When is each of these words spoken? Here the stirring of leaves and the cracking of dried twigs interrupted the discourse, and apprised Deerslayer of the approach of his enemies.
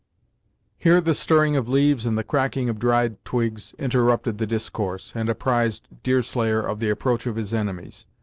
Here 0.79 0.99
the 0.99 1.13
stirring 1.13 1.55
of 1.55 1.69
leaves 1.69 2.07
and 2.07 2.17
the 2.17 2.23
cracking 2.23 2.69
of 2.69 2.79
dried 2.79 3.23
twigs 3.23 3.75
interrupted 3.77 4.39
the 4.39 4.47
discourse, 4.47 5.11
and 5.13 5.29
apprised 5.29 5.87
Deerslayer 6.01 6.59
of 6.59 6.79
the 6.79 6.89
approach 6.89 7.27
of 7.27 7.35
his 7.35 7.53
enemies. 7.53 8.07